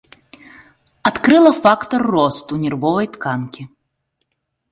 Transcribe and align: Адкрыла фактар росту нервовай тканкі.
Адкрыла 1.09 1.51
фактар 1.63 2.01
росту 2.15 2.53
нервовай 2.63 3.07
тканкі. 3.17 3.63